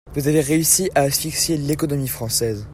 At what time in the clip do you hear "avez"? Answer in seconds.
0.27-0.41